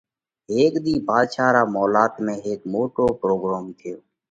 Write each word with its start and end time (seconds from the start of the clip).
هيڪ 0.53 0.73
ۮِي 0.83 0.93
ڀاڌشا 1.07 1.45
را 1.55 1.63
مولات 1.75 2.13
۾ 2.25 2.33
هيڪ 2.45 2.61
موٽو 2.73 3.05
پروڳروم 3.21 3.65
ٿيو۔ 3.79 3.97